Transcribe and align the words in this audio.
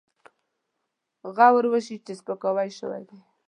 غور 1.35 1.63
وشي 1.71 1.97
چې 2.05 2.13
سپکاوی 2.19 2.69
شوی 2.79 3.03
دی. 3.09 3.19